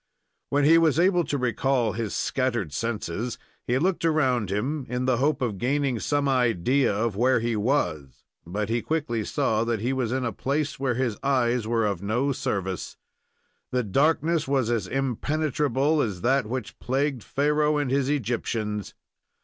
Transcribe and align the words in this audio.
When 0.49 0.63
he 0.65 0.79
was 0.79 0.97
able 0.97 1.23
to 1.25 1.37
recall 1.37 1.91
his 1.91 2.15
scattered 2.15 2.73
senses, 2.73 3.37
he 3.67 3.77
looked 3.77 4.03
around 4.03 4.49
him 4.51 4.87
in 4.89 5.05
the 5.05 5.17
hope 5.17 5.43
of 5.43 5.59
gaining 5.59 5.99
some 5.99 6.27
idea 6.27 6.91
of 6.91 7.15
where 7.15 7.39
he 7.39 7.55
was; 7.55 8.23
but 8.43 8.67
he 8.67 8.81
quickly 8.81 9.23
saw 9.23 9.63
that 9.65 9.79
he 9.79 9.93
was 9.93 10.11
in 10.11 10.25
a 10.25 10.31
place 10.31 10.79
where 10.79 10.95
his 10.95 11.17
eyes 11.21 11.67
were 11.67 11.85
of 11.85 12.01
no 12.01 12.31
service. 12.31 12.97
The 13.69 13.83
darkness 13.83 14.47
was 14.47 14.71
as 14.71 14.87
impenetrable 14.87 16.01
as 16.01 16.21
that 16.21 16.47
which 16.47 16.79
plagued 16.79 17.21
Pharoah 17.23 17.75
and 17.77 17.91
his 17.91 18.09
Egyptians. 18.09 18.95